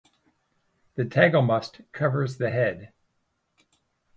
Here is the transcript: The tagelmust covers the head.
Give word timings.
The 0.95 1.03
tagelmust 1.03 1.81
covers 1.91 2.37
the 2.39 2.49
head. 2.49 2.91